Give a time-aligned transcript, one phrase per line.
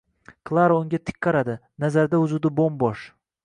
[0.49, 1.57] Klara unga tik qaradi,
[1.87, 3.09] nazarida vujudi bo’m-bo’sh.